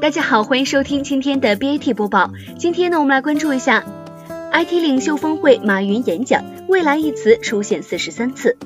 [0.00, 2.30] 大家好，欢迎收听今天的 BAT 播报。
[2.58, 3.82] 今天呢，我们来关注一下
[4.52, 8.58] IT 领袖峰会，马云演讲“未来”一词出现四十三次。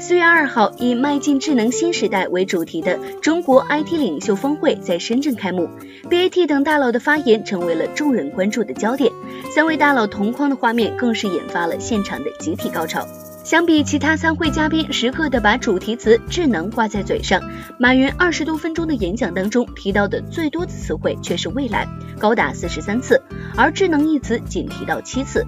[0.00, 5.68] 四月二号，以“迈进智能新时代”为主题的中国 IT 领袖峰会在深圳开幕
[6.08, 9.12] ，BAT 等大佬的发言成为了众人关注的焦点。
[9.54, 13.06] 三位大佬同框的画面更是引发了现场的集体高潮。
[13.42, 17.42] 相比其他参会嘉宾时刻的把主题词“智能”挂在嘴上，
[17.78, 21.88] 马云二十多分钟的演讲当中提到的最多的词汇却是“未来”，
[22.20, 23.20] 高达四十三次，
[23.56, 25.44] 而“智能”一词仅提到七次。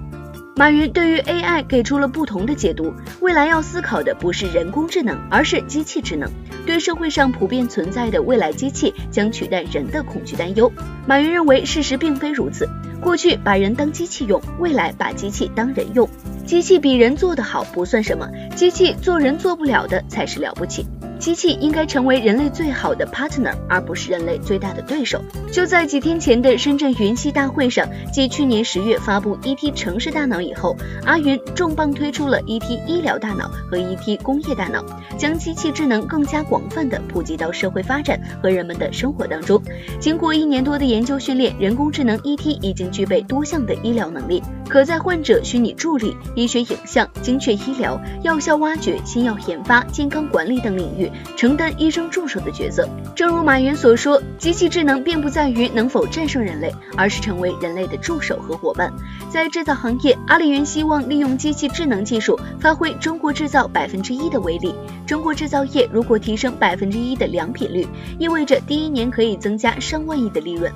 [0.55, 6.29] 马云对于 AI 给出了不同的解读，未来要思考的不是人工智能，而是机器智能。
[6.65, 10.71] 对社会上普遍存在的未来机器将取代人的恐惧担忧，
[11.07, 12.67] 马云认为事实并非如此。
[13.01, 16.07] 过去把人当机器用，未来把机器当人用。
[16.45, 20.85] 机器比人做得好不算什么，机器做人做不了的才是了不起。
[21.19, 25.21] 机器应该成为人类最好的 partner，而不是人类最大的对手。
[25.53, 34.83] 就在几天前的深圳云栖大会上，继去年十月发布 ET 城市大脑以后，阿云重磅推出了 ET 医疗大脑和 ET 工业大脑，
[35.17, 39.61] 将机器智能更加广泛的普及到社会发展和人们的生活当中。
[40.01, 51.11] 经过一年多的研究训练，人工智能 ET 已经具备多项的医疗能力，可在患者虚拟助理、医学影像、精确医疗、药效挖掘、新药研发、健康管理等领域。
[51.35, 52.87] 承担医生助手的角色。
[53.15, 58.91] 正如马云所说，机器智能并不在于能否战胜人类，而是成为人类的助手和伙伴。
[59.29, 64.73] 在制造行业，阿里云希望利用机器智能技术，发挥中国制造百分之一的威力。
[65.05, 67.85] 中国制造业如果提升百分之一的良品率，
[68.17, 70.71] 意味着第一年可以增加上万亿的利润。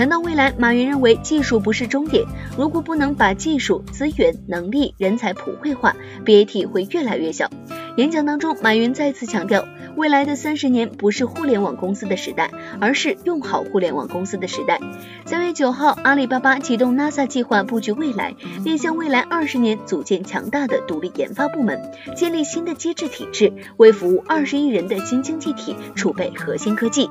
[0.00, 2.24] 谈到未来，马云认为技术不是终点，
[2.56, 5.94] 如果不能把技术、资源、能力、人才普惠化
[6.24, 7.50] ，BAT 会越来越小。
[7.98, 9.62] 演讲当中，马云再次强调。
[9.96, 12.50] 未来的三十年不是互联网公司的时代，
[12.80, 14.80] 而是用好互联网公司的时代。
[15.26, 18.34] 三月九号，阿里巴巴启动 NASA 计划布局未来，
[18.64, 21.78] 面向未来二十年组建强大的独立研发部门，
[22.16, 27.10] 建立新的机制体制，为服务二十亿人的新经济体储备核心科技。